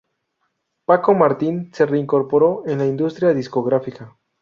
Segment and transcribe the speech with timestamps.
[0.85, 4.17] Paco Martín se reincorporó en la industria discográfica.